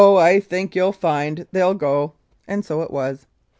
[0.01, 2.13] I think you'll find they'll go,"
[2.47, 3.27] and so it was.